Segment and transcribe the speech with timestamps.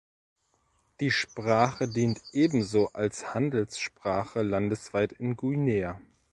[0.99, 6.01] Die Sprache dient ebenso als Handelssprache landesweit in Guinea.